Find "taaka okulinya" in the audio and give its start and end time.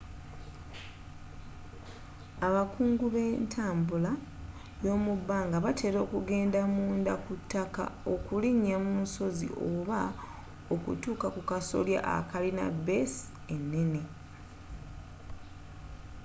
7.51-8.75